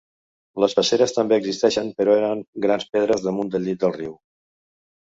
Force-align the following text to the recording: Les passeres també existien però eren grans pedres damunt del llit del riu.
Les 0.63 0.73
passeres 0.79 1.13
també 1.17 1.37
existien 1.41 1.93
però 2.01 2.17
eren 2.23 2.43
grans 2.67 2.89
pedres 2.97 3.25
damunt 3.31 3.55
del 3.57 3.67
llit 3.71 3.87
del 3.87 3.97
riu. 4.01 4.19